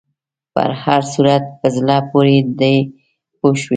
په 0.53 0.61
هر 0.81 1.01
صورت 1.13 1.43
په 1.59 1.67
زړه 1.77 1.97
پورې 2.09 2.37
دی 2.59 2.77
پوه 3.37 3.53
شوې!. 3.61 3.69